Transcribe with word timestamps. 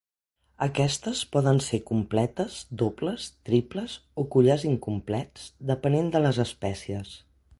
Aquestes 0.65 1.19
poden 1.35 1.59
ser 1.65 1.79
completes, 1.89 2.55
dobles, 2.83 3.27
triples 3.49 3.99
o 4.23 4.27
collars 4.37 4.67
incomplets, 4.73 5.47
depenent 5.75 6.13
de 6.17 6.23
les 6.27 6.41
espècies. 6.49 7.17